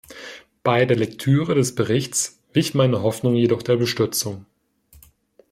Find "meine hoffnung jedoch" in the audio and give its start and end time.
2.73-3.61